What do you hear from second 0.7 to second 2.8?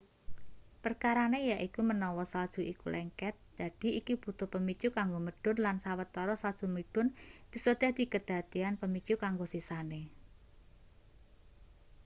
perkarane yaiku menawa salju